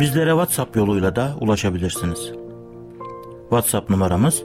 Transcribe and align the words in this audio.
Bizlere 0.00 0.30
WhatsApp 0.30 0.76
yoluyla 0.76 1.16
da 1.16 1.34
ulaşabilirsiniz. 1.40 2.32
WhatsApp 3.40 3.90
numaramız 3.90 4.42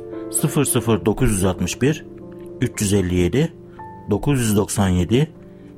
00961 1.06 2.06
357 2.62 3.54
997 4.10 5.32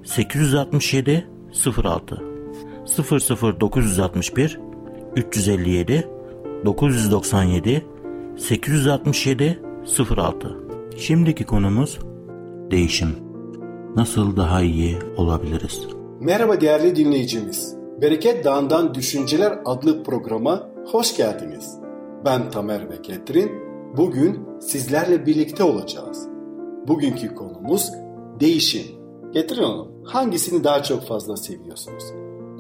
867 0.04 1.28
06 1.84 2.24
00961 3.62 4.60
357 5.16 6.08
997 6.66 7.86
867 8.38 9.60
06 10.18 10.58
Şimdiki 10.98 11.44
konumuz 11.44 12.00
değişim. 12.72 13.16
Nasıl 13.96 14.38
daha 14.38 14.62
iyi 14.62 14.98
olabiliriz? 15.18 16.03
Merhaba 16.24 16.62
değerli 16.62 16.96
dinleyicimiz. 16.96 17.76
Bereket 18.02 18.46
Dağı'ndan 18.46 18.94
Düşünceler 18.94 19.60
adlı 19.66 20.04
programa 20.04 20.70
hoş 20.92 21.18
geldiniz. 21.18 21.80
Ben 22.26 22.52
Tamer 22.52 22.90
ve 22.90 23.02
Ketrin. 23.02 23.52
Bugün 23.98 24.60
sizlerle 24.60 25.26
birlikte 25.26 25.64
olacağız. 25.64 26.28
Bugünkü 26.88 27.36
konumuz 27.36 27.92
değişim. 28.40 28.84
Ketrin 29.34 29.64
Hanım, 29.64 30.04
hangisini 30.06 30.64
daha 30.64 30.84
çok 30.84 31.08
fazla 31.08 31.38
seviyorsunuz? 31.38 32.04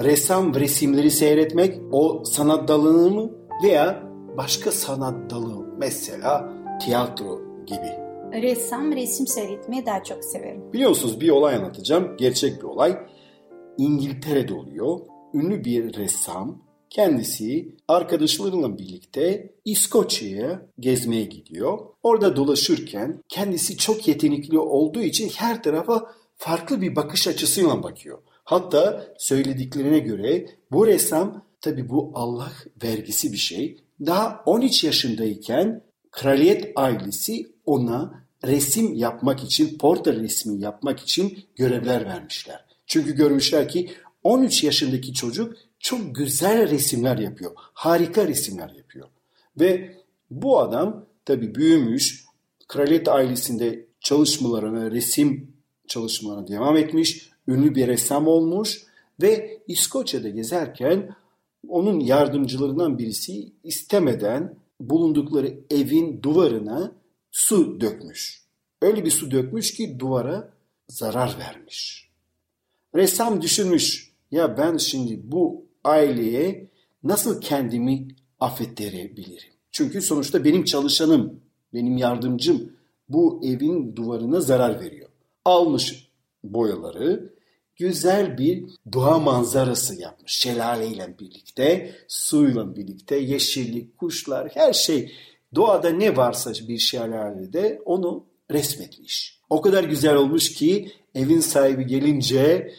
Ressam 0.03 0.56
resimleri 0.56 1.11
seyretmek 1.11 1.81
o 1.91 2.23
sanat 2.25 2.67
dalını 2.67 3.09
mı 3.09 3.31
veya 3.64 4.03
başka 4.38 4.72
sanat 4.72 5.30
dalı 5.30 5.66
mesela 5.78 6.53
tiyatro 6.86 7.41
gibi? 7.66 8.03
Ressam 8.41 8.91
resim 8.91 9.28
seyretmeyi 9.28 9.86
daha 9.86 10.03
çok 10.03 10.25
severim. 10.25 10.73
Biliyorsunuz 10.73 11.22
bir 11.22 11.30
olay 11.30 11.56
anlatacağım. 11.56 12.17
Gerçek 12.17 12.58
bir 12.58 12.67
olay. 12.67 12.97
İngiltere'de 13.77 14.53
oluyor. 14.53 14.99
Ünlü 15.33 15.66
bir 15.66 15.93
ressam 15.93 16.63
kendisi 16.89 17.75
arkadaşlarıyla 17.88 18.77
birlikte 18.77 19.53
İskoçya'ya 19.66 20.66
gezmeye 20.79 21.23
gidiyor. 21.23 21.79
Orada 22.03 22.35
dolaşırken 22.35 23.23
kendisi 23.29 23.78
çok 23.78 24.07
yetenekli 24.07 24.59
olduğu 24.59 25.01
için 25.01 25.29
her 25.29 25.63
tarafa 25.63 26.12
farklı 26.35 26.81
bir 26.81 26.95
bakış 26.95 27.28
açısıyla 27.28 27.83
bakıyor. 27.83 28.19
Hatta 28.44 29.07
söylediklerine 29.17 30.00
göre 30.00 30.45
bu 30.72 30.88
ressam 30.88 31.45
tabi 31.62 31.89
bu 31.89 32.12
Allah 32.13 32.51
vergisi 32.83 33.31
bir 33.31 33.38
şey. 33.38 33.83
Daha 34.06 34.44
13 34.45 34.83
yaşındayken 34.83 35.83
kraliyet 36.12 36.72
ailesi 36.75 37.51
ona 37.66 38.23
resim 38.45 38.94
yapmak 38.94 39.44
için, 39.44 39.78
portre 39.78 40.16
resmi 40.16 40.62
yapmak 40.62 41.00
için 41.00 41.38
görevler 41.56 42.06
vermişler. 42.06 42.72
Çünkü 42.85 43.16
görmüşler 43.16 43.69
ki 43.69 43.91
13 44.23 44.63
yaşındaki 44.63 45.13
çocuk 45.13 45.53
çok 45.79 46.16
güzel 46.16 46.69
resimler 46.69 47.17
yapıyor. 47.17 47.51
Harika 47.55 48.27
resimler 48.27 48.69
yapıyor. 48.69 49.07
Ve 49.59 49.97
bu 50.31 50.59
adam 50.59 51.05
tabi 51.25 51.55
büyümüş, 51.55 52.25
kraliyet 52.67 53.07
ailesinde 53.07 53.85
çalışmalarına, 53.99 54.91
resim 54.91 55.53
çalışmalarına 55.88 56.47
devam 56.47 56.77
etmiş, 56.77 57.29
ünlü 57.47 57.75
bir 57.75 57.88
ressam 57.88 58.27
olmuş 58.27 58.83
ve 59.21 59.61
İskoçya'da 59.67 60.29
gezerken 60.29 61.15
onun 61.67 62.00
yardımcılarından 62.00 62.97
birisi 62.97 63.51
istemeden 63.63 64.55
bulundukları 64.79 65.59
evin 65.69 66.23
duvarına 66.23 66.95
su 67.31 67.81
dökmüş. 67.81 68.44
Öyle 68.81 69.05
bir 69.05 69.11
su 69.11 69.31
dökmüş 69.31 69.73
ki 69.73 70.00
duvara 70.00 70.53
zarar 70.88 71.35
vermiş. 71.39 72.09
Ressam 72.96 73.42
düşünmüş 73.42 74.14
ya 74.31 74.58
ben 74.58 74.78
şimdi 74.78 75.20
bu 75.24 75.66
aileye 75.84 76.70
nasıl 77.04 77.42
kendimi 77.42 78.08
affettirebilirim? 78.40 79.54
Çünkü 79.72 80.02
sonuçta 80.02 80.44
benim 80.44 80.64
çalışanım, 80.64 81.42
benim 81.74 81.98
yardımcım 81.98 82.74
bu 83.09 83.42
evin 83.44 83.96
duvarına 83.96 84.42
zarar 84.42 84.81
veriyor. 84.81 85.09
Almış 85.46 86.09
boyaları, 86.44 87.34
güzel 87.76 88.38
bir 88.38 88.66
doğa 88.94 89.20
manzarası 89.20 90.02
yapmış. 90.02 90.31
Şelaleyle 90.31 91.16
birlikte, 91.20 91.96
suyla 92.08 92.75
birlikte, 92.75 93.16
yeşillik, 93.16 93.98
kuşlar, 93.98 94.52
her 94.54 94.74
şey. 94.74 95.12
Doğada 95.56 95.90
ne 95.90 96.18
varsa 96.18 96.52
bir 96.68 96.78
şelalede 96.78 97.81
onu 97.86 98.25
resmetmiş. 98.52 99.40
O 99.50 99.62
kadar 99.62 99.84
güzel 99.84 100.16
olmuş 100.16 100.54
ki 100.54 100.92
evin 101.16 101.40
sahibi 101.40 101.88
gelince 101.88 102.74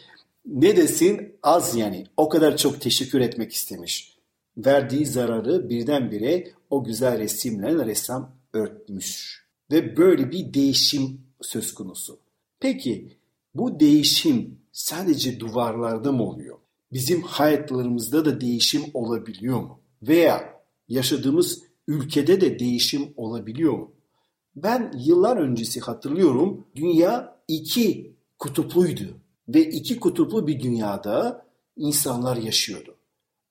ne 0.45 0.77
desin 0.77 1.35
az 1.43 1.75
yani 1.75 2.05
o 2.17 2.29
kadar 2.29 2.57
çok 2.57 2.81
teşekkür 2.81 3.21
etmek 3.21 3.53
istemiş. 3.53 4.17
Verdiği 4.57 5.05
zararı 5.05 5.69
birdenbire 5.69 6.51
o 6.69 6.83
güzel 6.83 7.19
resimle 7.19 7.85
ressam 7.85 8.35
örtmüş. 8.53 9.41
Ve 9.71 9.97
böyle 9.97 10.31
bir 10.31 10.53
değişim 10.53 11.21
söz 11.41 11.73
konusu. 11.73 12.19
Peki 12.59 13.17
bu 13.55 13.79
değişim 13.79 14.57
sadece 14.71 15.39
duvarlarda 15.39 16.11
mı 16.11 16.23
oluyor? 16.23 16.57
Bizim 16.93 17.21
hayatlarımızda 17.21 18.25
da 18.25 18.41
değişim 18.41 18.83
olabiliyor 18.93 19.59
mu? 19.59 19.79
Veya 20.03 20.61
yaşadığımız 20.89 21.63
ülkede 21.87 22.41
de 22.41 22.59
değişim 22.59 23.13
olabiliyor 23.17 23.73
mu? 23.73 23.91
Ben 24.55 24.93
yıllar 24.97 25.37
öncesi 25.37 25.79
hatırlıyorum 25.79 26.67
dünya 26.75 27.37
iki 27.47 28.15
kutupluydu 28.39 29.17
ve 29.47 29.69
iki 29.69 29.99
kutuplu 29.99 30.47
bir 30.47 30.59
dünyada 30.59 31.45
insanlar 31.77 32.37
yaşıyordu. 32.37 32.95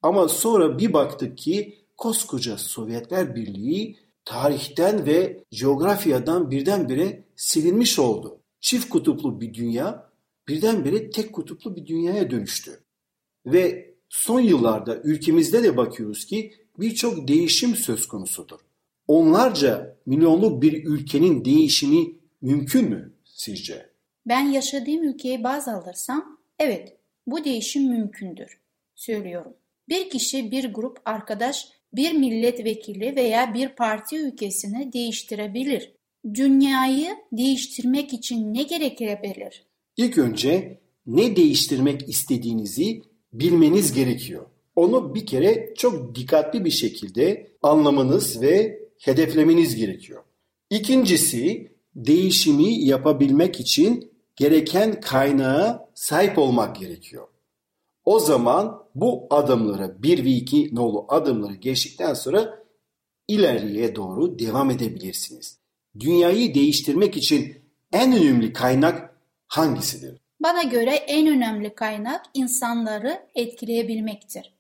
Ama 0.03 0.29
sonra 0.29 0.79
bir 0.79 0.93
baktık 0.93 1.39
ki 1.39 1.79
koskoca 1.97 2.59
Sovyetler 2.59 3.37
Birliği 3.37 3.97
tarihten 4.25 5.07
ve 5.07 5.45
coğrafyadan 5.55 6.51
birdenbire 6.51 7.25
silinmiş 7.37 7.99
oldu. 7.99 8.39
Çift 8.61 8.89
kutuplu 8.89 9.41
bir 9.41 9.55
dünya 9.55 10.11
birdenbire 10.49 11.11
tek 11.11 11.33
kutuplu 11.33 11.77
bir 11.77 11.87
dünyaya 11.87 12.31
dönüştü. 12.31 12.81
Ve 13.47 13.95
son 14.09 14.41
yıllarda 14.41 14.97
ülkemizde 14.97 15.63
de 15.63 15.77
bakıyoruz 15.77 16.25
ki 16.25 16.55
birçok 16.79 17.29
değişim 17.29 17.77
söz 17.77 18.09
konusudur. 18.09 18.59
Onlarca 19.09 19.97
milyonluk 20.07 20.63
bir 20.63 20.85
ülkenin 20.85 21.45
değişimi 21.45 22.07
mümkün 22.43 22.89
mü 22.89 23.13
sizce? 23.25 23.91
Ben 24.27 24.41
yaşadığım 24.41 25.03
ülkeyi 25.03 25.45
baz 25.45 25.69
alırsam 25.69 26.39
evet 26.59 26.97
bu 27.27 27.45
değişim 27.45 27.89
mümkündür 27.89 28.61
söylüyorum. 28.95 29.53
Bir 29.89 30.11
kişi, 30.11 30.51
bir 30.51 30.73
grup 30.73 30.99
arkadaş, 31.05 31.69
bir 31.93 32.13
milletvekili 32.13 33.17
veya 33.17 33.55
bir 33.55 33.69
parti 33.69 34.19
ülkesini 34.19 34.93
değiştirebilir. 34.93 35.93
Dünyayı 36.35 37.09
değiştirmek 37.33 38.13
için 38.13 38.55
ne 38.55 38.63
gerekebilir? 38.63 39.67
İlk 39.97 40.19
önce 40.19 40.79
ne 41.07 41.37
değiştirmek 41.37 42.09
istediğinizi 42.09 43.03
bilmeniz 43.33 43.93
gerekiyor. 43.93 44.47
Onu 44.77 45.15
bir 45.15 45.27
kere 45.27 45.75
çok 45.77 46.15
dikkatli 46.15 46.65
bir 46.65 46.71
şekilde 46.71 47.47
anlamanız 47.63 48.43
ve 48.43 48.84
hedeflemeniz 49.01 49.77
gerekiyor. 49.77 50.23
İkincisi 50.71 51.73
değişimi 51.95 52.85
yapabilmek 52.85 53.61
için 53.61 54.13
gereken 54.37 55.01
kaynağa 55.01 55.89
sahip 55.95 56.39
olmak 56.39 56.77
gerekiyor. 56.77 57.29
O 58.05 58.19
zaman 58.19 58.85
bu 58.95 59.27
adımları 59.31 60.03
bir 60.03 60.25
ve 60.25 60.29
iki 60.29 60.75
nolu 60.75 61.07
adımları 61.09 61.55
geçtikten 61.55 62.15
sonra 62.15 62.65
ileriye 63.29 63.97
doğru 63.97 64.39
devam 64.39 64.71
edebilirsiniz. 64.71 65.59
Dünyayı 66.01 66.55
değiştirmek 66.55 67.17
için 67.17 67.57
en 67.93 68.13
önemli 68.13 68.53
kaynak 68.53 69.17
hangisidir? 69.47 70.21
Bana 70.41 70.63
göre 70.63 70.91
en 70.91 71.27
önemli 71.27 71.75
kaynak 71.75 72.25
insanları 72.35 73.27
etkileyebilmektir. 73.35 74.55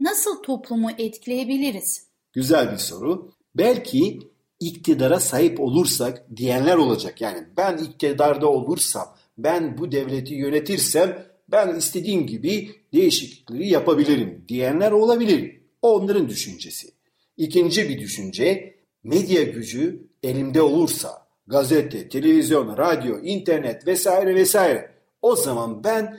Nasıl 0.00 0.42
toplumu 0.42 0.90
etkileyebiliriz? 0.98 2.06
Güzel 2.32 2.72
bir 2.72 2.78
soru. 2.78 3.35
Belki 3.58 4.18
iktidara 4.60 5.20
sahip 5.20 5.60
olursak 5.60 6.36
diyenler 6.36 6.76
olacak. 6.76 7.20
Yani 7.20 7.46
ben 7.56 7.78
iktidarda 7.78 8.50
olursam, 8.50 9.16
ben 9.38 9.78
bu 9.78 9.92
devleti 9.92 10.34
yönetirsem 10.34 11.26
ben 11.48 11.76
istediğim 11.76 12.26
gibi 12.26 12.70
değişiklikleri 12.92 13.68
yapabilirim 13.68 14.44
diyenler 14.48 14.92
olabilir. 14.92 15.60
O 15.82 15.94
onların 15.94 16.28
düşüncesi. 16.28 16.88
İkinci 17.36 17.88
bir 17.88 18.00
düşünce 18.00 18.74
medya 19.04 19.42
gücü 19.42 20.06
elimde 20.22 20.62
olursa 20.62 21.26
gazete, 21.46 22.08
televizyon, 22.08 22.76
radyo, 22.78 23.18
internet 23.22 23.86
vesaire 23.86 24.34
vesaire 24.34 24.90
o 25.22 25.36
zaman 25.36 25.84
ben 25.84 26.18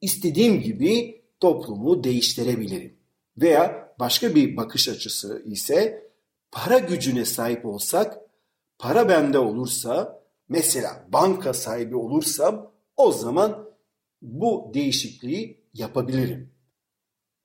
istediğim 0.00 0.60
gibi 0.60 1.22
toplumu 1.40 2.04
değiştirebilirim. 2.04 2.94
Veya 3.38 3.94
başka 4.00 4.34
bir 4.34 4.56
bakış 4.56 4.88
açısı 4.88 5.42
ise 5.46 6.07
para 6.50 6.78
gücüne 6.78 7.24
sahip 7.24 7.66
olsak, 7.66 8.18
para 8.78 9.08
bende 9.08 9.38
olursa, 9.38 10.22
mesela 10.48 11.06
banka 11.08 11.54
sahibi 11.54 11.96
olursam 11.96 12.72
o 12.96 13.12
zaman 13.12 13.68
bu 14.22 14.70
değişikliği 14.74 15.64
yapabilirim. 15.74 16.52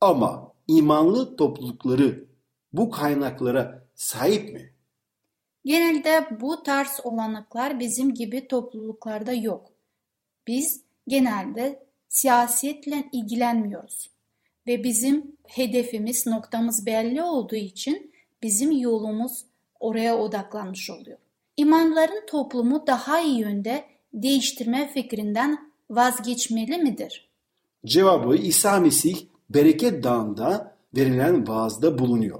Ama 0.01 0.53
imanlı 0.67 1.35
toplulukları 1.35 2.25
bu 2.73 2.89
kaynaklara 2.89 3.88
sahip 3.95 4.53
mi? 4.53 4.73
Genelde 5.65 6.27
bu 6.41 6.63
tarz 6.63 7.00
olanaklar 7.03 7.79
bizim 7.79 8.13
gibi 8.13 8.47
topluluklarda 8.47 9.33
yok. 9.33 9.71
Biz 10.47 10.83
genelde 11.07 11.85
siyasetle 12.09 13.09
ilgilenmiyoruz 13.11 14.09
ve 14.67 14.83
bizim 14.83 15.38
hedefimiz, 15.47 16.27
noktamız 16.27 16.85
belli 16.85 17.23
olduğu 17.23 17.55
için 17.55 18.12
bizim 18.43 18.71
yolumuz 18.71 19.45
oraya 19.79 20.17
odaklanmış 20.17 20.89
oluyor. 20.89 21.17
İmanların 21.57 22.25
toplumu 22.27 22.87
daha 22.87 23.21
iyi 23.21 23.39
yönde 23.39 23.85
değiştirme 24.13 24.91
fikrinden 24.93 25.71
vazgeçmeli 25.89 26.77
midir? 26.77 27.29
Cevabı 27.85 28.35
İsa 28.35 28.79
Mesih 28.79 29.25
Bereket 29.49 30.03
Dağı'nda 30.03 30.75
verilen 30.95 31.47
vaazda 31.47 31.99
bulunuyor. 31.99 32.39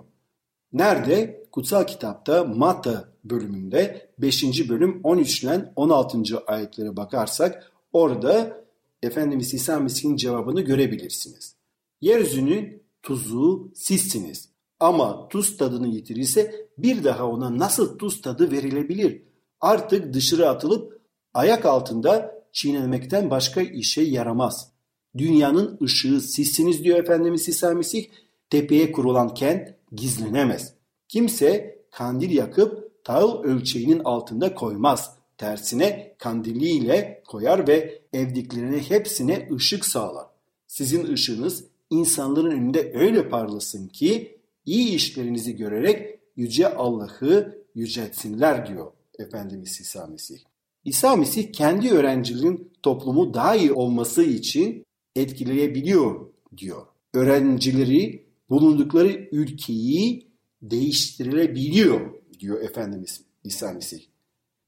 Nerede? 0.73 1.44
Kutsal 1.51 1.83
kitapta 1.83 2.44
Matta 2.44 3.05
bölümünde 3.23 4.09
5. 4.19 4.69
bölüm 4.69 5.00
13 5.03 5.44
ile 5.44 5.71
16. 5.75 6.21
ayetlere 6.47 6.97
bakarsak 6.97 7.71
orada 7.94 8.63
Efendimiz 9.03 9.53
İsa 9.53 9.79
Mesih'in 9.79 10.15
cevabını 10.15 10.61
görebilirsiniz. 10.61 11.55
Yeryüzünün 12.01 12.83
tuzu 13.01 13.71
sizsiniz. 13.75 14.52
Ama 14.83 15.27
tuz 15.30 15.57
tadını 15.57 15.88
yitirirse 15.88 16.68
bir 16.77 17.03
daha 17.03 17.27
ona 17.27 17.57
nasıl 17.57 17.97
tuz 17.97 18.21
tadı 18.21 18.51
verilebilir? 18.51 19.21
Artık 19.62 20.13
dışarı 20.13 20.50
atılıp 20.50 21.01
ayak 21.33 21.65
altında 21.65 22.35
çiğnemekten 22.51 23.30
başka 23.30 23.62
işe 23.62 24.01
yaramaz. 24.01 24.71
Dünyanın 25.18 25.77
ışığı 25.83 26.21
sizsiniz 26.21 26.83
diyor 26.83 26.97
Efendimiz 26.97 27.50
İsa 27.50 27.74
Mesih. 27.74 28.06
Tepeye 28.50 28.91
kurulan 28.91 29.33
kent 29.33 29.69
gizlenemez. 29.91 30.74
Kimse 31.07 31.79
kandil 31.91 32.31
yakıp 32.31 33.03
tahıl 33.03 33.44
ölçeğinin 33.44 34.01
altında 34.03 34.56
koymaz. 34.56 35.15
Tersine 35.38 36.15
kandiliyle 36.18 37.24
koyar 37.27 37.68
ve 37.68 38.01
evdiklerine 38.13 38.79
hepsine 38.89 39.50
ışık 39.56 39.86
sağlar. 39.86 40.25
Sizin 40.68 41.13
ışığınız 41.13 41.63
insanların 41.89 42.51
önünde 42.51 42.91
öyle 42.95 43.29
parlasın 43.29 43.88
ki 43.88 44.43
iyi 44.65 44.95
işlerinizi 44.95 45.56
görerek 45.56 46.19
yüce 46.36 46.75
Allah'ı 46.75 47.63
yüceltsinler 47.75 48.68
diyor 48.68 48.92
Efendimiz 49.19 49.81
İsa 49.81 50.07
Mesih. 50.07 50.39
İsa 50.86 51.15
Mesih 51.15 51.54
kendi 51.54 51.92
öğrencilerin 51.92 52.71
toplumu 52.83 53.33
daha 53.33 53.56
iyi 53.56 53.71
olması 53.71 54.24
için 54.24 54.86
etkileyebiliyor 55.15 56.27
diyor. 56.57 56.86
Öğrencileri 57.13 58.25
bulundukları 58.50 59.30
ülkeyi 59.31 60.27
değiştirilebiliyor 60.62 62.13
diyor 62.39 62.62
Efendimiz 62.62 63.21
İsa 63.44 63.74
Mesih. 63.74 64.00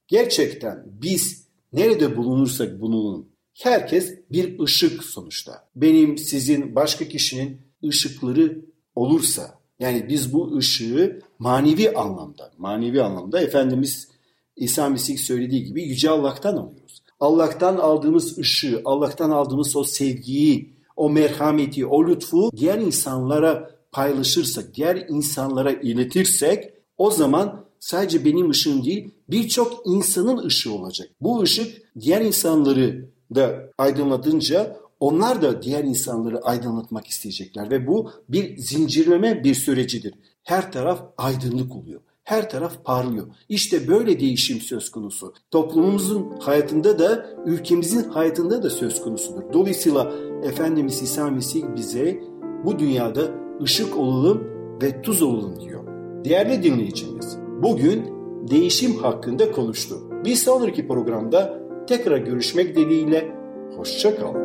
Gerçekten 0.07 0.83
biz 1.01 1.45
nerede 1.73 2.17
bulunursak 2.17 2.81
bulunalım 2.81 3.29
herkes 3.53 4.15
bir 4.31 4.59
ışık 4.59 5.03
sonuçta. 5.03 5.67
Benim, 5.75 6.17
sizin, 6.17 6.75
başka 6.75 7.07
kişinin 7.07 7.61
ışıkları 7.83 8.65
olursa 8.95 9.59
yani 9.79 10.05
biz 10.09 10.33
bu 10.33 10.57
ışığı 10.57 11.19
manevi 11.39 11.91
anlamda, 11.91 12.51
manevi 12.57 13.01
anlamda 13.01 13.41
Efendimiz 13.41 14.07
İsa 14.55 14.89
Mesih 14.89 15.17
söylediği 15.17 15.63
gibi 15.63 15.83
Yüce 15.83 16.09
Allah'tan 16.09 16.57
alıyoruz. 16.57 17.01
Allah'tan 17.19 17.77
aldığımız 17.77 18.37
ışığı, 18.37 18.81
Allah'tan 18.85 19.29
aldığımız 19.29 19.75
o 19.75 19.83
sevgiyi, 19.83 20.75
o 20.95 21.09
merhameti, 21.09 21.85
o 21.85 22.07
lütfu 22.07 22.51
diğer 22.57 22.79
insanlara 22.79 23.71
paylaşırsak, 23.91 24.75
diğer 24.75 24.95
insanlara 25.09 25.71
iletirsek 25.71 26.73
o 26.97 27.11
zaman 27.11 27.65
sadece 27.79 28.25
benim 28.25 28.49
ışığım 28.49 28.85
değil 28.85 29.11
birçok 29.29 29.81
insanın 29.85 30.45
ışığı 30.45 30.73
olacak. 30.73 31.09
Bu 31.21 31.41
ışık 31.41 31.81
diğer 31.99 32.21
insanları 32.21 33.09
da 33.35 33.71
aydınlatınca 33.77 34.77
onlar 35.05 35.41
da 35.41 35.61
diğer 35.61 35.83
insanları 35.83 36.41
aydınlatmak 36.41 37.07
isteyecekler 37.07 37.71
ve 37.71 37.87
bu 37.87 38.11
bir 38.29 38.57
zincirleme 38.57 39.43
bir 39.43 39.55
sürecidir. 39.55 40.13
Her 40.43 40.71
taraf 40.71 41.03
aydınlık 41.17 41.75
oluyor. 41.75 42.01
Her 42.23 42.49
taraf 42.49 42.83
parlıyor. 42.83 43.27
İşte 43.49 43.87
böyle 43.87 44.19
değişim 44.19 44.61
söz 44.61 44.91
konusu. 44.91 45.33
Toplumumuzun 45.51 46.37
hayatında 46.39 46.99
da 46.99 47.25
ülkemizin 47.45 48.09
hayatında 48.09 48.63
da 48.63 48.69
söz 48.69 49.01
konusudur. 49.01 49.53
Dolayısıyla 49.53 50.13
Efendimiz 50.43 51.01
İsa 51.01 51.29
Mesih 51.29 51.63
bize 51.75 52.19
bu 52.65 52.79
dünyada 52.79 53.21
ışık 53.61 53.97
olalım 53.97 54.43
ve 54.81 55.01
tuz 55.01 55.21
olalım 55.21 55.59
diyor. 55.59 55.83
Değerli 56.25 56.63
dinleyicimiz, 56.63 57.37
bugün 57.63 58.05
değişim 58.49 58.95
hakkında 58.95 59.51
konuştuk. 59.51 60.25
Bir 60.25 60.35
sonraki 60.35 60.87
programda 60.87 61.59
tekrar 61.87 62.17
görüşmek 62.17 62.75
dileğiyle, 62.75 63.35
hoşçakalın. 63.77 64.44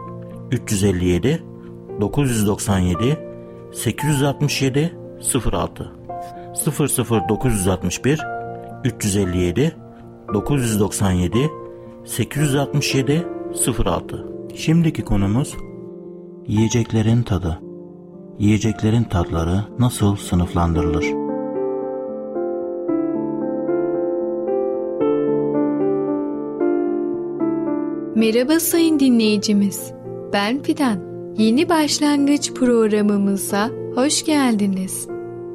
357 0.51 1.43
997 2.01 3.17
867 3.73 4.97
06 5.53 5.91
00961 7.29 8.19
357 8.83 9.75
997 10.33 11.49
867 12.05 13.27
06 13.85 14.27
Şimdiki 14.55 15.01
konumuz 15.01 15.55
yiyeceklerin 16.47 17.23
tadı. 17.23 17.59
Yiyeceklerin 18.39 19.03
tadları 19.03 19.63
nasıl 19.79 20.15
sınıflandırılır? 20.15 21.05
Merhaba 28.15 28.59
sayın 28.59 28.99
dinleyicimiz. 28.99 30.00
Ben 30.33 30.63
Fidan. 30.63 30.99
Yeni 31.37 31.69
başlangıç 31.69 32.53
programımıza 32.53 33.69
hoş 33.95 34.25
geldiniz. 34.25 35.07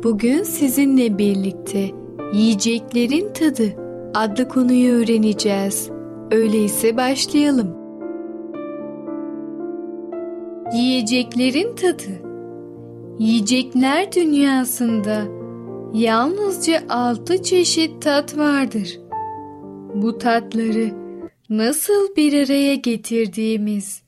Bugün 0.02 0.42
sizinle 0.42 1.18
birlikte 1.18 1.90
yiyeceklerin 2.32 3.32
tadı 3.32 3.76
adlı 4.14 4.48
konuyu 4.48 4.94
öğreneceğiz. 4.94 5.90
Öyleyse 6.30 6.96
başlayalım. 6.96 7.76
Yiyeceklerin 10.72 11.74
tadı 11.74 12.26
Yiyecekler 13.18 14.12
dünyasında 14.12 15.22
yalnızca 15.94 16.82
altı 16.88 17.42
çeşit 17.42 18.02
tat 18.02 18.38
vardır. 18.38 19.00
Bu 19.94 20.18
tatları 20.18 20.90
nasıl 21.50 22.16
bir 22.16 22.44
araya 22.46 22.74
getirdiğimiz, 22.74 24.02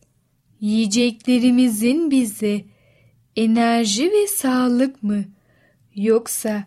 yiyeceklerimizin 0.61 2.11
bize 2.11 2.65
enerji 3.37 4.05
ve 4.12 4.27
sağlık 4.27 5.03
mı 5.03 5.25
yoksa 5.95 6.65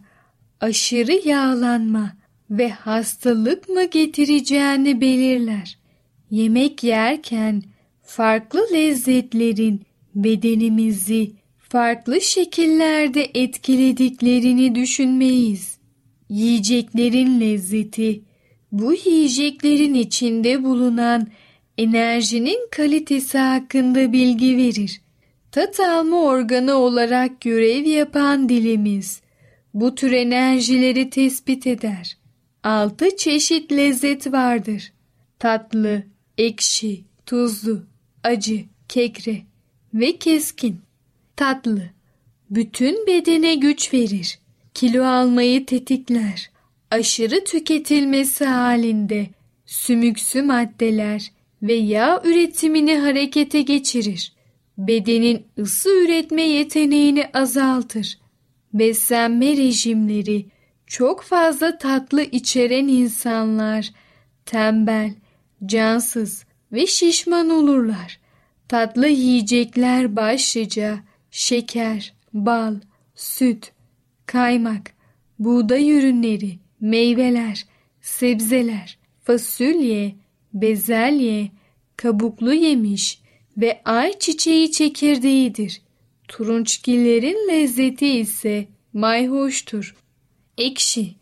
aşırı 0.59 1.27
yağlanma 1.29 2.13
ve 2.49 2.69
hastalık 2.69 3.69
mı 3.69 3.83
getireceğini 3.83 5.01
belirler. 5.01 5.77
Yemek 6.31 6.83
yerken 6.83 7.63
farklı 8.03 8.67
lezzetlerin 8.73 9.81
bedenimizi 10.15 11.31
farklı 11.69 12.21
şekillerde 12.21 13.31
etkilediklerini 13.33 14.75
düşünmeyiz. 14.75 15.77
Yiyeceklerin 16.29 17.41
lezzeti 17.41 18.21
bu 18.71 18.93
yiyeceklerin 18.93 19.93
içinde 19.93 20.63
bulunan 20.63 21.27
enerjinin 21.81 22.67
kalitesi 22.71 23.37
hakkında 23.37 24.13
bilgi 24.13 24.57
verir. 24.57 25.01
Tat 25.51 25.79
alma 25.79 26.21
organı 26.21 26.73
olarak 26.75 27.41
görev 27.41 27.85
yapan 27.85 28.49
dilimiz 28.49 29.21
bu 29.73 29.95
tür 29.95 30.11
enerjileri 30.11 31.09
tespit 31.09 31.67
eder. 31.67 32.17
Altı 32.63 33.17
çeşit 33.17 33.71
lezzet 33.71 34.31
vardır. 34.31 34.93
Tatlı, 35.39 36.03
ekşi, 36.37 37.03
tuzlu, 37.25 37.83
acı, 38.23 38.61
kekre 38.87 39.41
ve 39.93 40.17
keskin. 40.17 40.79
Tatlı, 41.35 41.83
bütün 42.49 43.07
bedene 43.07 43.55
güç 43.55 43.93
verir. 43.93 44.39
Kilo 44.73 45.03
almayı 45.03 45.65
tetikler. 45.65 46.51
Aşırı 46.91 47.43
tüketilmesi 47.43 48.45
halinde 48.45 49.27
sümüksü 49.65 50.41
maddeler 50.41 51.31
ve 51.61 51.73
yağ 51.73 52.21
üretimini 52.25 52.97
harekete 52.97 53.61
geçirir. 53.61 54.33
Bedenin 54.77 55.47
ısı 55.59 55.89
üretme 56.03 56.41
yeteneğini 56.41 57.29
azaltır. 57.33 58.19
Beslenme 58.73 59.57
rejimleri 59.57 60.45
çok 60.87 61.23
fazla 61.23 61.77
tatlı 61.77 62.23
içeren 62.23 62.87
insanlar 62.87 63.91
tembel, 64.45 65.13
cansız 65.65 66.45
ve 66.71 66.87
şişman 66.87 67.49
olurlar. 67.49 68.19
Tatlı 68.67 69.07
yiyecekler 69.07 70.15
başlıca 70.15 70.99
şeker, 71.31 72.13
bal, 72.33 72.75
süt, 73.15 73.71
kaymak, 74.25 74.91
buğday 75.39 75.91
ürünleri, 75.91 76.59
meyveler, 76.79 77.65
sebzeler, 78.01 78.97
fasulye, 79.23 80.15
bezelye, 80.53 81.51
kabuklu 81.97 82.53
yemiş 82.53 83.21
ve 83.57 83.81
ay 83.85 84.19
çiçeği 84.19 84.71
çekirdeğidir. 84.71 85.81
Turunçgillerin 86.27 87.47
lezzeti 87.49 88.07
ise 88.07 88.67
mayhoştur. 88.93 89.95
Ekşi, 90.57 91.15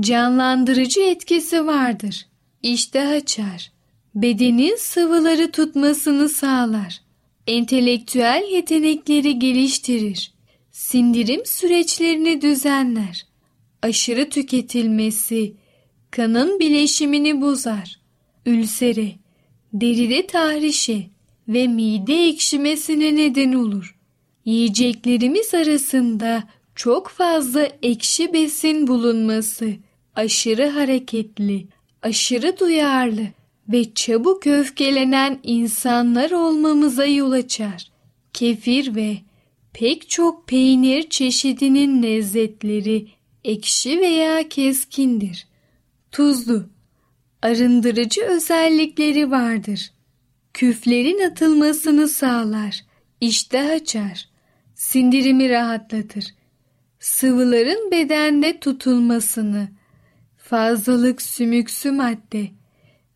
canlandırıcı 0.00 1.00
etkisi 1.00 1.66
vardır. 1.66 2.26
İştah 2.62 3.10
açar. 3.10 3.72
Bedenin 4.14 4.76
sıvıları 4.76 5.50
tutmasını 5.50 6.28
sağlar. 6.28 7.00
Entelektüel 7.46 8.44
yetenekleri 8.52 9.38
geliştirir. 9.38 10.32
Sindirim 10.72 11.46
süreçlerini 11.46 12.42
düzenler. 12.42 13.26
Aşırı 13.82 14.30
tüketilmesi 14.30 15.54
kanın 16.10 16.60
bileşimini 16.60 17.40
bozar. 17.40 18.00
Ülsere, 18.46 19.12
deride 19.72 20.26
tahrişe 20.26 21.06
ve 21.48 21.66
mide 21.66 22.28
ekşimesine 22.28 23.16
neden 23.16 23.52
olur. 23.52 23.96
Yiyeceklerimiz 24.44 25.54
arasında 25.54 26.44
çok 26.74 27.08
fazla 27.08 27.68
ekşi 27.82 28.32
besin 28.32 28.86
bulunması, 28.86 29.70
aşırı 30.14 30.68
hareketli, 30.68 31.66
aşırı 32.02 32.58
duyarlı 32.60 33.26
ve 33.68 33.94
çabuk 33.94 34.46
öfkelenen 34.46 35.38
insanlar 35.42 36.30
olmamıza 36.30 37.04
yol 37.06 37.32
açar. 37.32 37.90
Kefir 38.32 38.94
ve 38.94 39.16
pek 39.72 40.08
çok 40.08 40.48
peynir 40.48 41.10
çeşidinin 41.10 42.02
lezzetleri 42.02 43.08
ekşi 43.44 44.00
veya 44.00 44.48
keskindir. 44.48 45.46
Tuzlu, 46.12 46.66
arındırıcı 47.42 48.22
özellikleri 48.24 49.30
vardır. 49.30 49.92
Küflerin 50.54 51.30
atılmasını 51.30 52.08
sağlar, 52.08 52.84
iştah 53.20 53.70
açar, 53.70 54.28
sindirimi 54.74 55.50
rahatlatır. 55.50 56.24
Sıvıların 57.00 57.90
bedende 57.90 58.60
tutulmasını, 58.60 59.68
fazlalık 60.38 61.22
sümüksü 61.22 61.92
madde 61.92 62.48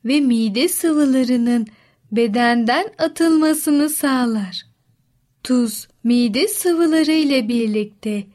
ve 0.04 0.20
mide 0.20 0.68
sıvılarının 0.68 1.66
bedenden 2.12 2.86
atılmasını 2.98 3.88
sağlar. 3.88 4.62
Tuz, 5.42 5.88
mide 6.04 6.48
sıvıları 6.48 7.12
ile 7.12 7.48
birlikte 7.48 8.26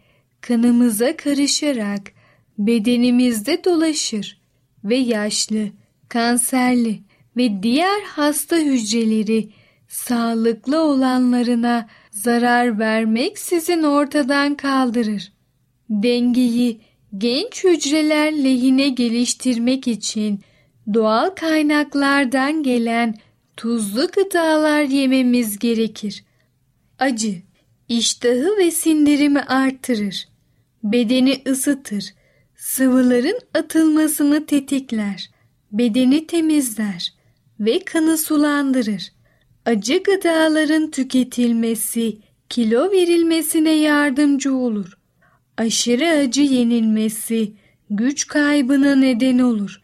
kanımıza 0.41 1.17
karışarak 1.17 2.11
bedenimizde 2.57 3.63
dolaşır 3.63 4.44
ve 4.85 4.95
yaşlı, 4.95 5.67
kanserli 6.09 6.99
ve 7.37 7.63
diğer 7.63 8.01
hasta 8.01 8.57
hücreleri 8.57 9.49
sağlıklı 9.87 10.81
olanlarına 10.83 11.87
zarar 12.11 12.79
vermek 12.79 13.39
sizin 13.39 13.83
ortadan 13.83 14.55
kaldırır. 14.55 15.33
Dengeyi 15.89 16.81
genç 17.17 17.63
hücreler 17.63 18.43
lehine 18.43 18.89
geliştirmek 18.89 19.87
için 19.87 20.41
doğal 20.93 21.29
kaynaklardan 21.29 22.63
gelen 22.63 23.15
tuzlu 23.57 24.07
gıdalar 24.07 24.81
yememiz 24.81 25.59
gerekir. 25.59 26.23
Acı, 26.99 27.41
iştahı 27.89 28.57
ve 28.57 28.71
sindirimi 28.71 29.41
artırır. 29.41 30.27
Bedeni 30.83 31.41
ısıtır. 31.47 32.13
Sıvıların 32.57 33.39
atılmasını 33.53 34.45
tetikler. 34.45 35.29
Bedeni 35.71 36.27
temizler 36.27 37.13
ve 37.59 37.79
kanı 37.79 38.17
sulandırır. 38.17 39.11
Acı 39.65 40.03
gıdaların 40.03 40.91
tüketilmesi 40.91 42.17
kilo 42.49 42.91
verilmesine 42.91 43.71
yardımcı 43.71 44.55
olur. 44.55 44.97
Aşırı 45.57 46.07
acı 46.07 46.41
yenilmesi 46.41 47.53
güç 47.89 48.27
kaybına 48.27 48.95
neden 48.95 49.39
olur. 49.39 49.81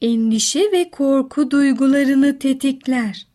Endişe 0.00 0.72
ve 0.72 0.90
korku 0.90 1.50
duygularını 1.50 2.38
tetikler. 2.38 3.26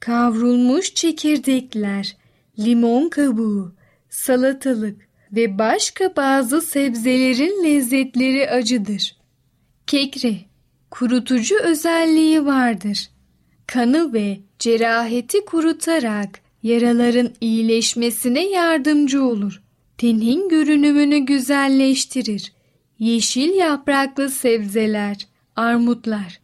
Kavrulmuş 0.00 0.94
çekirdekler, 0.94 2.16
limon 2.58 3.08
kabuğu, 3.08 3.74
salatalık 4.10 5.11
ve 5.32 5.58
başka 5.58 6.16
bazı 6.16 6.60
sebzelerin 6.60 7.64
lezzetleri 7.64 8.50
acıdır. 8.50 9.16
Kekre, 9.86 10.36
kurutucu 10.90 11.58
özelliği 11.58 12.46
vardır. 12.46 13.10
Kanı 13.66 14.12
ve 14.12 14.40
ceraheti 14.58 15.44
kurutarak 15.44 16.40
yaraların 16.62 17.30
iyileşmesine 17.40 18.46
yardımcı 18.48 19.24
olur. 19.24 19.62
Tenin 19.98 20.48
görünümünü 20.48 21.18
güzelleştirir. 21.18 22.52
Yeşil 22.98 23.54
yapraklı 23.54 24.30
sebzeler, 24.30 25.16
armutlar, 25.56 26.40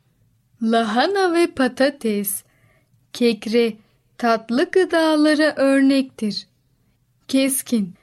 lahana 0.63 1.35
ve 1.35 1.47
patates, 1.47 2.43
kekre, 3.13 3.73
tatlı 4.19 4.71
gıdalara 4.71 5.55
örnektir. 5.57 6.47
Keskin, 7.29 7.95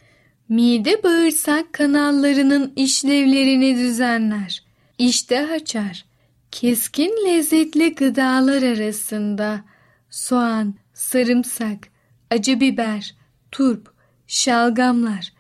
mide 0.50 1.04
bağırsak 1.04 1.74
kanallarının 1.74 2.74
işlevlerini 2.76 3.78
düzenler. 3.78 4.64
İştah 4.98 5.52
açar. 5.52 6.06
Keskin 6.52 7.26
lezzetli 7.26 7.96
gıdalar 7.96 8.64
arasında 8.64 9.64
soğan, 10.10 10.76
sarımsak, 10.94 11.88
acı 12.32 12.60
biber, 12.60 13.16
turp, 13.52 13.88
şalgamlar 14.28 15.34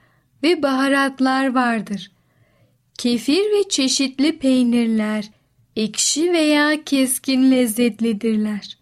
ve 0.43 0.63
baharatlar 0.63 1.53
vardır. 1.55 2.11
Kefir 2.97 3.41
ve 3.41 3.69
çeşitli 3.69 4.39
peynirler 4.39 5.25
ekşi 5.75 6.33
veya 6.33 6.83
keskin 6.83 7.51
lezzetlidirler. 7.51 8.77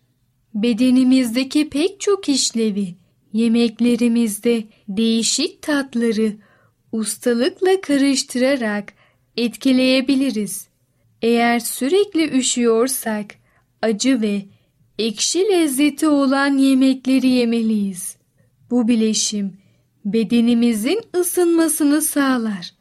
Bedenimizdeki 0.53 1.69
pek 1.69 1.99
çok 1.99 2.29
işlevi, 2.29 2.95
yemeklerimizde 3.33 4.63
değişik 4.87 5.61
tatları 5.61 6.35
ustalıkla 6.91 7.81
karıştırarak 7.81 8.93
etkileyebiliriz. 9.37 10.67
Eğer 11.21 11.59
sürekli 11.59 12.37
üşüyorsak 12.37 13.35
acı 13.81 14.21
ve 14.21 14.45
ekşi 14.99 15.39
lezzeti 15.39 16.07
olan 16.07 16.57
yemekleri 16.57 17.27
yemeliyiz. 17.27 18.17
Bu 18.69 18.87
bileşim 18.87 19.57
bedenimizin 20.05 21.01
ısınmasını 21.15 22.01
sağlar 22.01 22.73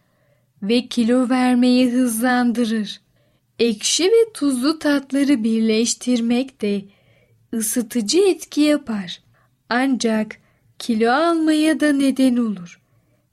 ve 0.62 0.87
kilo 0.87 1.28
vermeyi 1.28 1.90
hızlandırır. 1.90 3.00
Ekşi 3.59 4.04
ve 4.04 4.32
tuzlu 4.35 4.78
tatları 4.78 5.44
birleştirmek 5.44 6.62
de 6.62 6.82
ısıtıcı 7.54 8.18
etki 8.18 8.61
yapar. 8.61 9.23
Ancak 9.68 10.41
kilo 10.82 11.12
almaya 11.12 11.80
da 11.80 11.92
neden 11.92 12.36
olur. 12.36 12.80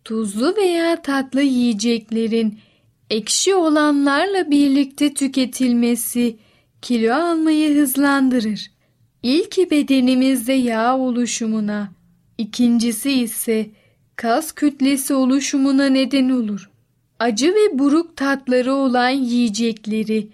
Tuzlu 0.04 0.56
veya 0.58 1.02
tatlı 1.02 1.42
yiyeceklerin 1.42 2.60
ekşi 3.10 3.56
olanlarla 3.56 4.52
birlikte 4.52 5.14
tüketilmesi 5.14 6.38
kilo 6.82 7.14
almayı 7.14 7.76
hızlandırır. 7.76 8.72
İlki 9.24 9.72
bedenimizde 9.72 10.54
yağ 10.54 10.98
oluşumuna, 10.98 11.92
ikincisi 12.38 13.12
ise 13.12 13.70
kas 14.16 14.52
kütlesi 14.52 15.14
oluşumuna 15.14 15.86
neden 15.86 16.30
olur. 16.30 16.70
Acı 17.20 17.54
ve 17.56 17.80
buruk 17.80 18.18
tatları 18.18 18.74
olan 18.74 19.10
yiyecekleri 19.10 20.28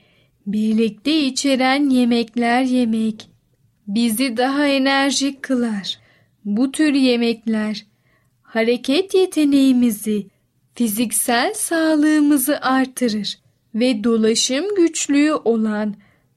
birlikte 0.48 1.20
içeren 1.20 1.90
yemekler 1.90 2.62
yemek 2.62 3.30
bizi 3.88 4.38
daha 4.38 4.68
enerjik 4.68 5.44
kılar. 5.44 6.05
Bu 6.46 6.72
tür 6.72 6.94
yemekler 6.94 7.86
hareket 8.42 9.14
yeteneğimizi, 9.14 10.28
fiziksel 10.76 11.54
sağlığımızı 11.54 12.62
artırır 12.62 13.40
ve 13.76 14.04
dolaşım 14.04 14.76
güçlüğü 14.76 15.34
olan 15.34 15.96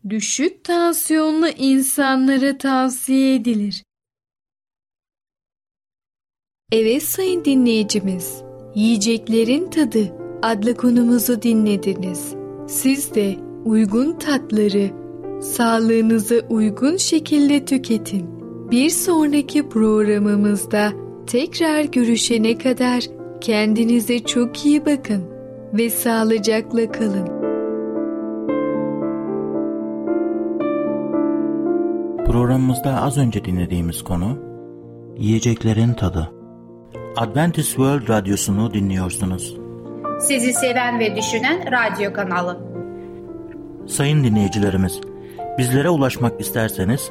düşük 0.08 0.64
tansiyonlu 0.64 1.48
insanlara 1.48 2.58
tavsiye 2.58 3.34
edilir. 3.34 3.84
Evet 6.72 7.02
sayın 7.02 7.44
dinleyicimiz, 7.44 8.42
Yiyeceklerin 8.74 9.70
Tadı 9.70 10.14
adlı 10.42 10.76
konumuzu 10.76 11.42
dinlediniz. 11.42 12.34
Siz 12.68 13.14
de 13.14 13.36
uygun 13.64 14.18
tatları 14.18 14.90
sağlığınıza 15.42 16.34
uygun 16.50 16.96
şekilde 16.96 17.64
tüketin. 17.64 18.37
Bir 18.70 18.90
sonraki 18.90 19.68
programımızda 19.68 20.92
tekrar 21.26 21.84
görüşene 21.84 22.58
kadar 22.58 23.04
kendinize 23.40 24.18
çok 24.18 24.66
iyi 24.66 24.86
bakın 24.86 25.24
ve 25.72 25.90
sağlıcakla 25.90 26.92
kalın. 26.92 27.26
Programımızda 32.26 33.02
az 33.02 33.18
önce 33.18 33.44
dinlediğimiz 33.44 34.04
konu 34.04 34.38
yiyeceklerin 35.16 35.94
tadı. 35.94 36.30
Adventist 37.16 37.68
World 37.68 38.08
Radyosunu 38.08 38.74
dinliyorsunuz. 38.74 39.56
Sizi 40.20 40.52
seven 40.52 41.00
ve 41.00 41.16
düşünen 41.16 41.64
radyo 41.72 42.12
kanalı. 42.12 42.58
Sayın 43.86 44.24
dinleyicilerimiz, 44.24 45.00
bizlere 45.58 45.90
ulaşmak 45.90 46.40
isterseniz 46.40 47.10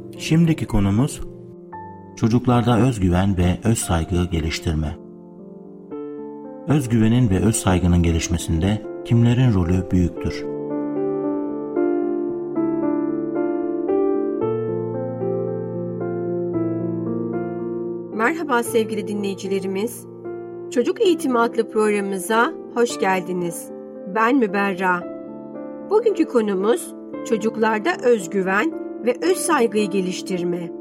Şimdiki 0.21 0.65
konumuz 0.67 1.21
çocuklarda 2.15 2.79
özgüven 2.79 3.37
ve 3.37 3.57
öz 3.63 3.77
saygı 3.77 4.25
geliştirme. 4.25 4.97
Özgüvenin 6.67 7.29
ve 7.29 7.39
öz 7.39 7.55
saygının 7.55 8.03
gelişmesinde 8.03 8.81
kimlerin 9.05 9.53
rolü 9.53 9.91
büyüktür? 9.91 10.43
Merhaba 18.15 18.63
sevgili 18.63 19.07
dinleyicilerimiz. 19.07 20.05
Çocuk 20.71 21.01
Eğitimi 21.01 21.39
adlı 21.39 21.71
programımıza 21.71 22.53
hoş 22.73 22.99
geldiniz. 22.99 23.71
Ben 24.15 24.35
Müberra. 24.35 25.03
Bugünkü 25.89 26.25
konumuz 26.25 26.93
çocuklarda 27.29 27.89
özgüven 28.03 28.80
ve 29.05 29.15
öz 29.21 29.37
saygıyı 29.37 29.89
geliştirme. 29.89 30.71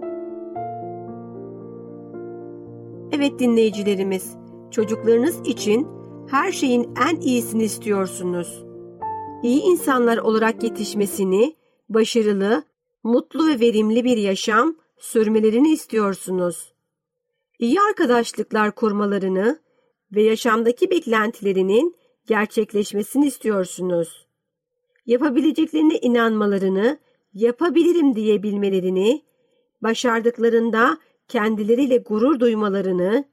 Evet 3.13 3.39
dinleyicilerimiz, 3.39 4.37
çocuklarınız 4.71 5.41
için 5.45 5.89
her 6.31 6.53
şeyin 6.53 6.95
en 7.11 7.21
iyisini 7.21 7.63
istiyorsunuz. 7.63 8.65
İyi 9.43 9.63
insanlar 9.63 10.19
olarak 10.19 10.63
yetişmesini, 10.63 11.57
başarılı, 11.89 12.65
mutlu 13.03 13.49
ve 13.49 13.61
verimli 13.61 14.05
bir 14.05 14.17
yaşam 14.17 14.77
sürmelerini 14.99 15.73
istiyorsunuz. 15.73 16.73
İyi 17.59 17.81
arkadaşlıklar 17.81 18.75
kurmalarını 18.75 19.59
ve 20.13 20.23
yaşamdaki 20.23 20.91
beklentilerinin 20.91 21.97
gerçekleşmesini 22.27 23.27
istiyorsunuz. 23.27 24.27
Yapabileceklerine 25.07 25.99
inanmalarını, 25.99 26.99
yapabilirim 27.35 28.15
diyebilmelerini, 28.15 29.23
başardıklarında 29.83 30.99
kendileriyle 31.29 31.97
gurur 31.97 32.41
duymalarını, 32.41 33.25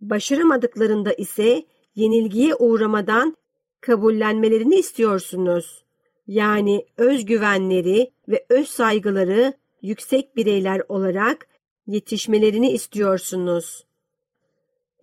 başaramadıklarında 0.00 1.12
ise 1.12 1.64
yenilgiye 1.94 2.54
uğramadan 2.54 3.36
kabullenmelerini 3.80 4.74
istiyorsunuz. 4.74 5.84
Yani 6.26 6.86
özgüvenleri 6.96 8.10
ve 8.28 8.46
öz 8.48 8.68
saygıları 8.68 9.54
yüksek 9.82 10.36
bireyler 10.36 10.82
olarak 10.88 11.46
yetişmelerini 11.86 12.70
istiyorsunuz. 12.70 13.86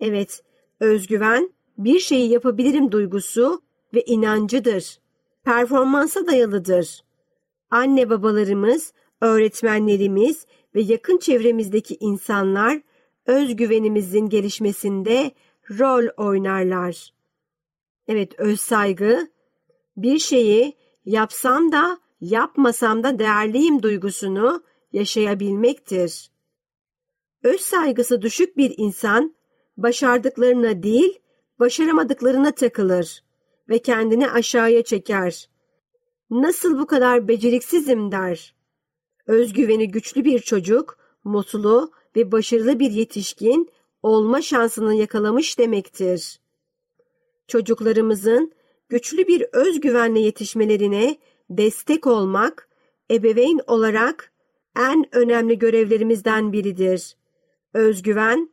Evet, 0.00 0.42
özgüven 0.80 1.52
bir 1.78 1.98
şeyi 1.98 2.30
yapabilirim 2.30 2.92
duygusu 2.92 3.62
ve 3.94 4.02
inancıdır. 4.04 4.98
Performansa 5.44 6.26
dayalıdır. 6.26 7.04
Anne 7.70 8.10
babalarımız, 8.10 8.92
öğretmenlerimiz 9.20 10.46
ve 10.74 10.80
yakın 10.80 11.18
çevremizdeki 11.18 11.96
insanlar 12.00 12.80
özgüvenimizin 13.26 14.28
gelişmesinde 14.28 15.32
rol 15.70 16.08
oynarlar. 16.16 17.14
Evet, 18.08 18.40
öz 18.40 18.60
saygı 18.60 19.28
bir 19.96 20.18
şeyi 20.18 20.76
yapsam 21.04 21.72
da 21.72 21.98
yapmasam 22.20 23.02
da 23.02 23.18
değerliyim 23.18 23.82
duygusunu 23.82 24.62
yaşayabilmektir. 24.92 26.30
Öz 27.42 27.60
saygısı 27.60 28.22
düşük 28.22 28.56
bir 28.56 28.74
insan 28.76 29.36
başardıklarına 29.76 30.82
değil, 30.82 31.18
başaramadıklarına 31.58 32.52
takılır 32.52 33.24
ve 33.68 33.78
kendini 33.78 34.30
aşağıya 34.30 34.82
çeker. 34.82 35.48
Nasıl 36.30 36.78
bu 36.78 36.86
kadar 36.86 37.28
beceriksizim 37.28 38.12
der. 38.12 38.54
Özgüveni 39.26 39.90
güçlü 39.90 40.24
bir 40.24 40.38
çocuk, 40.38 40.98
mutlu 41.24 41.92
ve 42.16 42.32
başarılı 42.32 42.78
bir 42.78 42.90
yetişkin 42.90 43.70
olma 44.02 44.42
şansını 44.42 44.94
yakalamış 44.94 45.58
demektir. 45.58 46.40
Çocuklarımızın 47.46 48.52
güçlü 48.88 49.28
bir 49.28 49.46
özgüvenle 49.52 50.20
yetişmelerine 50.20 51.18
destek 51.50 52.06
olmak, 52.06 52.68
ebeveyn 53.10 53.60
olarak 53.66 54.32
en 54.76 55.16
önemli 55.16 55.58
görevlerimizden 55.58 56.52
biridir. 56.52 57.16
Özgüven, 57.74 58.50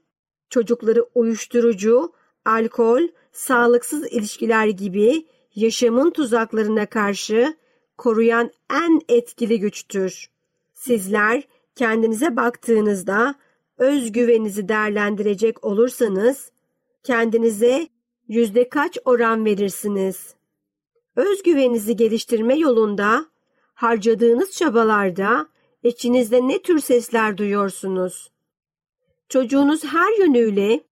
çocukları 0.50 1.04
uyuşturucu, 1.16 2.14
alkol, 2.46 3.02
sağlıksız 3.32 4.08
ilişkiler 4.12 4.68
gibi 4.68 5.28
yaşamın 5.56 6.12
tuzaklarına 6.12 6.86
karşı 6.86 7.56
koruyan 7.98 8.52
en 8.72 9.02
etkili 9.10 9.60
güçtür. 9.60 10.30
Sizler 10.74 11.44
kendinize 11.76 12.36
baktığınızda 12.36 13.36
özgüveninizi 13.78 14.70
değerlendirecek 14.70 15.66
olursanız 15.66 16.52
kendinize 17.04 17.88
yüzde 18.28 18.70
kaç 18.70 18.98
oran 19.06 19.46
verirsiniz? 19.46 20.36
Özgüveninizi 21.16 21.96
geliştirme 21.96 22.56
yolunda 22.56 23.26
harcadığınız 23.74 24.52
çabalarda 24.52 25.48
içinizde 25.84 26.48
ne 26.48 26.62
tür 26.62 26.80
sesler 26.80 27.38
duyuyorsunuz? 27.38 28.32
Çocuğunuz 29.30 29.84
her 29.84 30.20
yönüyle 30.20 30.84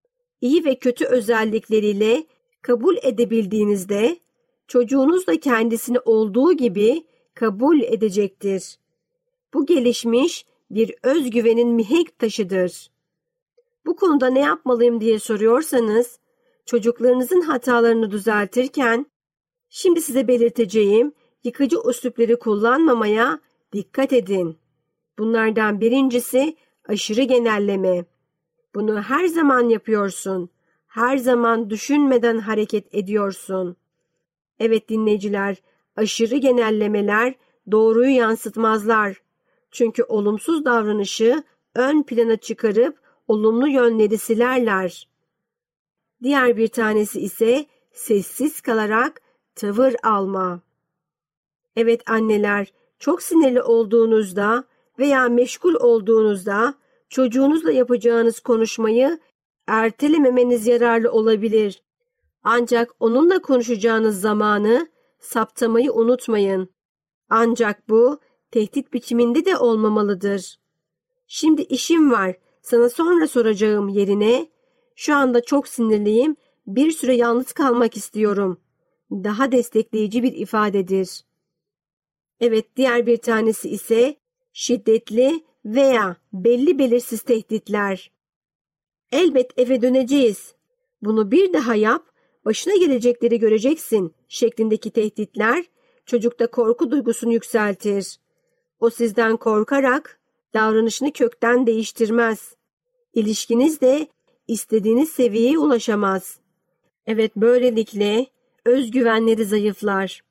iyi 0.42 0.66
ve 0.66 0.76
kötü 0.76 1.06
özellikleriyle 1.06 2.24
kabul 2.62 2.98
edebildiğinizde 3.02 4.20
çocuğunuz 4.68 5.28
da 5.28 5.40
kendisini 5.40 6.00
olduğu 6.00 6.54
gibi 6.54 7.04
kabul 7.34 7.82
edecektir. 7.82 8.78
Bu 9.54 9.66
gelişmiş 9.66 10.46
bir 10.72 10.96
özgüvenin 11.04 11.70
mihenk 11.70 12.20
taşıdır. 12.20 12.92
Bu 13.86 13.96
konuda 13.96 14.28
ne 14.28 14.40
yapmalıyım 14.40 15.02
diye 15.02 15.20
soruyorsanız, 15.20 16.20
çocuklarınızın 16.66 17.42
hatalarını 17.42 18.12
düzeltirken, 18.12 19.06
şimdi 19.70 20.02
size 20.02 20.28
belirteceğim 20.28 21.12
yıkıcı 21.44 21.78
üslupları 21.90 22.40
kullanmamaya 22.40 23.40
dikkat 23.74 24.14
edin. 24.14 24.58
Bunlardan 25.20 25.82
birincisi 25.82 26.56
aşırı 26.88 27.22
genelleme. 27.22 28.06
Bunu 28.76 29.02
her 29.02 29.26
zaman 29.26 29.70
yapıyorsun. 29.70 30.50
Her 30.88 31.18
zaman 31.18 31.70
düşünmeden 31.70 32.38
hareket 32.38 32.96
ediyorsun. 32.96 33.76
Evet 34.60 34.90
dinleyiciler, 34.90 35.58
aşırı 35.96 36.38
genellemeler 36.38 37.36
doğruyu 37.72 38.16
yansıtmazlar. 38.16 39.22
Çünkü 39.72 40.04
olumsuz 40.04 40.66
davranışı 40.66 41.44
ön 41.76 42.04
plana 42.04 42.38
çıkarıp 42.38 43.00
olumlu 43.28 43.68
yönleri 43.68 44.18
silerler. 44.18 45.08
Diğer 46.24 46.58
bir 46.58 46.68
tanesi 46.68 47.20
ise 47.22 47.66
sessiz 47.92 48.62
kalarak 48.62 49.22
tavır 49.56 49.96
alma. 50.04 50.62
Evet 51.76 52.10
anneler, 52.10 52.74
çok 53.00 53.22
sinirli 53.22 53.62
olduğunuzda 53.62 54.64
veya 55.00 55.30
meşgul 55.30 55.74
olduğunuzda 55.76 56.74
çocuğunuzla 57.10 57.72
yapacağınız 57.72 58.40
konuşmayı 58.40 59.20
ertelememeniz 59.68 60.68
yararlı 60.68 61.12
olabilir. 61.12 61.82
Ancak 62.44 62.96
onunla 63.00 63.42
konuşacağınız 63.42 64.22
zamanı 64.22 64.88
saptamayı 65.20 65.94
unutmayın. 65.94 66.70
Ancak 67.30 67.90
bu 67.90 68.20
tehdit 68.52 68.94
biçiminde 68.94 69.46
de 69.46 69.58
olmamalıdır. 69.58 70.60
Şimdi 71.28 71.62
işim 71.62 72.12
var, 72.12 72.36
sana 72.62 72.90
sonra 72.90 73.28
soracağım 73.28 73.90
yerine, 73.90 74.48
şu 74.96 75.16
anda 75.16 75.42
çok 75.42 75.68
sinirliyim, 75.68 76.36
bir 76.68 76.92
süre 76.92 77.16
yalnız 77.16 77.54
kalmak 77.54 77.98
istiyorum. 77.98 78.62
Daha 79.12 79.52
destekleyici 79.52 80.24
bir 80.24 80.34
ifadedir. 80.34 81.24
Evet, 82.40 82.76
diğer 82.76 83.06
bir 83.06 83.18
tanesi 83.18 83.70
ise 83.70 84.16
şiddetli 84.54 85.44
veya 85.66 86.18
belli 86.34 86.80
belirsiz 86.80 87.22
tehditler. 87.22 88.12
Elbet 89.12 89.60
eve 89.60 89.82
döneceğiz. 89.82 90.56
Bunu 91.02 91.32
bir 91.32 91.54
daha 91.54 91.76
yap, 91.76 92.13
başına 92.46 92.76
gelecekleri 92.76 93.40
göreceksin 93.40 94.14
şeklindeki 94.28 94.92
tehditler 94.92 95.66
çocukta 96.06 96.48
korku 96.48 96.92
duygusunu 96.92 97.34
yükseltir. 97.34 98.20
O 98.80 98.90
sizden 98.90 99.38
korkarak 99.38 100.20
davranışını 100.54 101.12
kökten 101.12 101.68
değiştirmez. 101.68 102.56
İlişkiniz 103.14 103.82
de 103.82 104.08
istediğiniz 104.48 105.10
seviyeye 105.10 105.58
ulaşamaz. 105.58 106.40
Evet 107.06 107.36
böylelikle 107.36 108.28
özgüvenleri 108.66 109.46
zayıflar. 109.46 110.22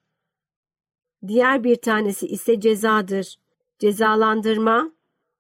Diğer 1.27 1.65
bir 1.65 1.77
tanesi 1.77 2.27
ise 2.27 2.61
cezadır. 2.61 3.37
Cezalandırma, 3.79 4.93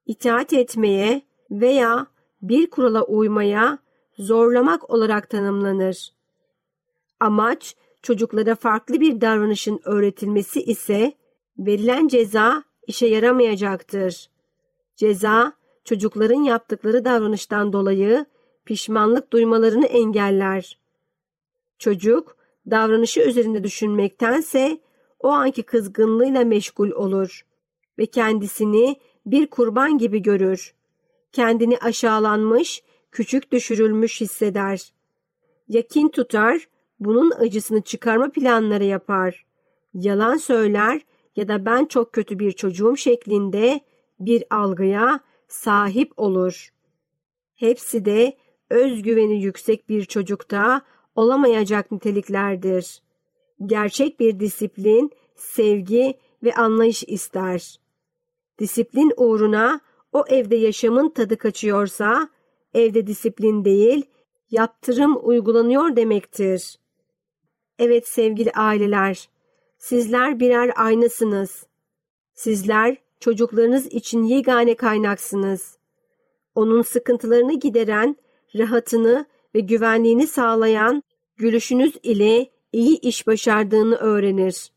itaat 0.06 0.52
etmeye 0.52 1.22
veya 1.50 2.06
bir 2.42 2.70
kurala 2.70 3.04
uymaya 3.04 3.78
zorlamak 4.18 4.90
olarak 4.90 5.30
tanımlanır. 5.30 6.12
Amaç 7.22 7.76
çocuklara 8.02 8.54
farklı 8.54 9.00
bir 9.00 9.20
davranışın 9.20 9.80
öğretilmesi 9.84 10.62
ise 10.62 11.12
verilen 11.58 12.08
ceza 12.08 12.64
işe 12.86 13.06
yaramayacaktır. 13.06 14.30
Ceza 14.96 15.52
çocukların 15.84 16.42
yaptıkları 16.42 17.04
davranıştan 17.04 17.72
dolayı 17.72 18.26
pişmanlık 18.64 19.32
duymalarını 19.32 19.86
engeller. 19.86 20.78
Çocuk 21.78 22.36
davranışı 22.70 23.20
üzerinde 23.20 23.64
düşünmektense 23.64 24.80
o 25.20 25.28
anki 25.28 25.62
kızgınlığıyla 25.62 26.44
meşgul 26.44 26.90
olur 26.90 27.46
ve 27.98 28.06
kendisini 28.06 28.96
bir 29.26 29.46
kurban 29.46 29.98
gibi 29.98 30.22
görür. 30.22 30.74
Kendini 31.32 31.78
aşağılanmış, 31.78 32.82
küçük 33.12 33.52
düşürülmüş 33.52 34.20
hisseder. 34.20 34.92
Yakin 35.68 36.08
tutar, 36.08 36.68
bunun 37.04 37.30
acısını 37.30 37.82
çıkarma 37.82 38.30
planları 38.30 38.84
yapar. 38.84 39.46
Yalan 39.94 40.36
söyler 40.36 41.00
ya 41.36 41.48
da 41.48 41.66
ben 41.66 41.84
çok 41.84 42.12
kötü 42.12 42.38
bir 42.38 42.52
çocuğum 42.52 42.96
şeklinde 42.96 43.80
bir 44.20 44.44
algıya 44.50 45.20
sahip 45.48 46.12
olur. 46.16 46.72
Hepsi 47.54 48.04
de 48.04 48.36
özgüveni 48.70 49.42
yüksek 49.42 49.88
bir 49.88 50.04
çocukta 50.04 50.82
olamayacak 51.14 51.92
niteliklerdir. 51.92 53.02
Gerçek 53.66 54.20
bir 54.20 54.40
disiplin, 54.40 55.10
sevgi 55.34 56.18
ve 56.42 56.54
anlayış 56.54 57.04
ister. 57.06 57.80
Disiplin 58.58 59.12
uğruna 59.16 59.80
o 60.12 60.24
evde 60.28 60.56
yaşamın 60.56 61.10
tadı 61.10 61.36
kaçıyorsa, 61.36 62.28
evde 62.74 63.06
disiplin 63.06 63.64
değil, 63.64 64.04
yaptırım 64.50 65.18
uygulanıyor 65.22 65.96
demektir. 65.96 66.78
Evet 67.84 68.08
sevgili 68.08 68.50
aileler, 68.50 69.28
sizler 69.78 70.40
birer 70.40 70.72
aynasınız. 70.76 71.66
Sizler 72.34 72.96
çocuklarınız 73.20 73.86
için 73.86 74.22
yegane 74.22 74.74
kaynaksınız. 74.74 75.78
Onun 76.54 76.82
sıkıntılarını 76.82 77.58
gideren, 77.58 78.16
rahatını 78.58 79.26
ve 79.54 79.60
güvenliğini 79.60 80.26
sağlayan 80.26 81.02
gülüşünüz 81.36 81.96
ile 82.02 82.50
iyi 82.72 83.00
iş 83.00 83.26
başardığını 83.26 83.96
öğrenir. 83.96 84.72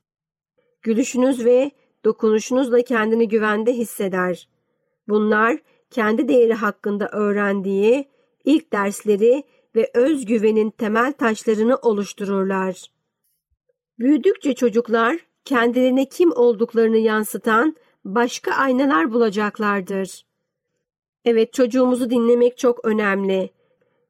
Gülüşünüz 0.81 1.45
ve 1.45 1.71
dokunuşunuzla 2.05 2.81
kendini 2.81 3.27
güvende 3.27 3.73
hisseder. 3.73 4.49
Bunlar 5.07 5.57
kendi 5.89 6.27
değeri 6.27 6.53
hakkında 6.53 7.09
öğrendiği 7.11 8.07
ilk 8.45 8.73
dersleri 8.73 9.43
ve 9.75 9.91
özgüvenin 9.93 10.69
temel 10.69 11.13
taşlarını 11.13 11.75
oluştururlar. 11.75 12.94
Büyüdükçe 13.99 14.55
çocuklar 14.55 15.19
kendilerine 15.45 16.05
kim 16.05 16.31
olduklarını 16.31 16.97
yansıtan 16.97 17.75
başka 18.05 18.51
aynalar 18.51 19.13
bulacaklardır. 19.13 20.25
Evet 21.25 21.53
çocuğumuzu 21.53 22.09
dinlemek 22.09 22.57
çok 22.57 22.85
önemli. 22.85 23.49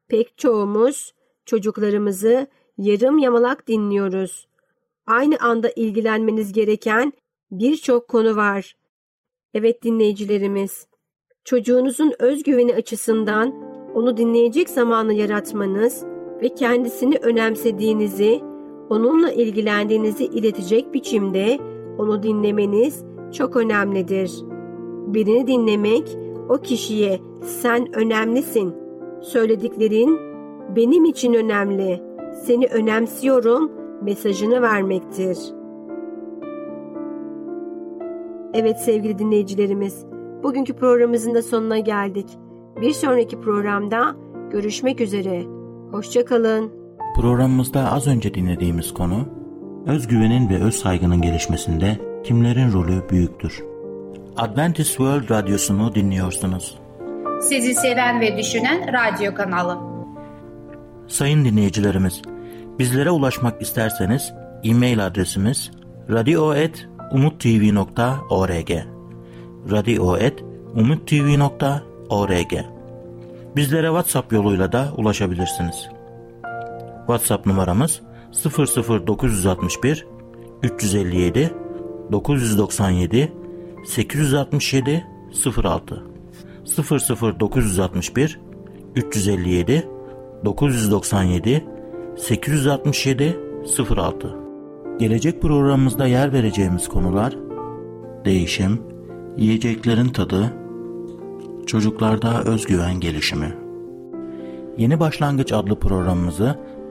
Pek 0.08 0.38
çoğumuz 0.38 1.14
çocuklarımızı 1.44 2.46
yarım 2.78 3.18
yamalak 3.18 3.68
dinliyoruz. 3.68 4.48
Aynı 5.06 5.36
anda 5.40 5.70
ilgilenmeniz 5.76 6.52
gereken 6.52 7.12
birçok 7.50 8.08
konu 8.08 8.36
var. 8.36 8.76
Evet 9.54 9.82
dinleyicilerimiz, 9.82 10.86
çocuğunuzun 11.44 12.12
özgüveni 12.18 12.74
açısından 12.74 13.54
onu 13.94 14.16
dinleyecek 14.16 14.70
zamanı 14.70 15.14
yaratmanız 15.14 16.04
ve 16.42 16.54
kendisini 16.54 17.16
önemsediğinizi, 17.16 18.40
onunla 18.90 19.32
ilgilendiğinizi 19.32 20.24
iletecek 20.24 20.94
biçimde 20.94 21.58
onu 21.98 22.22
dinlemeniz 22.22 23.04
çok 23.32 23.56
önemlidir. 23.56 24.44
Birini 25.06 25.46
dinlemek 25.46 26.18
o 26.48 26.58
kişiye 26.58 27.20
sen 27.42 27.96
önemlisin, 27.96 28.74
söylediklerin 29.20 30.18
benim 30.76 31.04
için 31.04 31.34
önemli, 31.34 32.02
seni 32.44 32.66
önemsiyorum 32.66 33.70
mesajını 34.02 34.62
vermektir. 34.62 35.38
Evet 38.54 38.80
sevgili 38.80 39.18
dinleyicilerimiz, 39.18 40.06
bugünkü 40.42 40.76
programımızın 40.76 41.34
da 41.34 41.42
sonuna 41.42 41.78
geldik. 41.78 42.38
Bir 42.80 42.92
sonraki 42.92 43.40
programda 43.40 44.16
görüşmek 44.50 45.00
üzere. 45.00 45.42
Hoşçakalın. 45.90 46.85
Programımızda 47.14 47.92
az 47.92 48.06
önce 48.06 48.34
dinlediğimiz 48.34 48.94
konu, 48.94 49.28
özgüvenin 49.86 50.48
ve 50.48 50.62
öz 50.62 50.74
saygının 50.74 51.22
gelişmesinde 51.22 51.98
kimlerin 52.24 52.72
rolü 52.72 53.08
büyüktür? 53.10 53.64
Adventist 54.36 54.88
World 54.88 55.30
Radyosu'nu 55.30 55.94
dinliyorsunuz. 55.94 56.78
Sizi 57.42 57.74
seven 57.74 58.20
ve 58.20 58.36
düşünen 58.36 58.92
radyo 58.92 59.34
kanalı. 59.34 59.78
Sayın 61.08 61.44
dinleyicilerimiz, 61.44 62.22
bizlere 62.78 63.10
ulaşmak 63.10 63.62
isterseniz 63.62 64.32
e-mail 64.64 65.06
adresimiz 65.06 65.70
radio.umutv.org 66.10 68.70
radio.umutv.org 69.70 72.52
Bizlere 73.56 73.86
WhatsApp 73.86 74.32
yoluyla 74.32 74.72
da 74.72 74.88
ulaşabilirsiniz. 74.96 75.88
WhatsApp 77.06 77.46
numaramız 77.46 78.00
00961 78.44 80.06
357 80.62 81.54
997 82.12 83.32
867 83.84 85.06
06 85.64 86.02
00961 87.40 88.40
357 88.94 89.88
997 90.44 91.64
867 92.16 93.40
06 93.96 94.46
Gelecek 94.98 95.42
programımızda 95.42 96.06
yer 96.06 96.32
vereceğimiz 96.32 96.88
konular 96.88 97.36
değişim, 98.24 98.82
yiyeceklerin 99.36 100.08
tadı, 100.08 100.52
çocuklarda 101.66 102.42
özgüven 102.42 103.00
gelişimi. 103.00 103.54
Yeni 104.78 105.00
Başlangıç 105.00 105.52
adlı 105.52 105.78
programımızı 105.78 106.58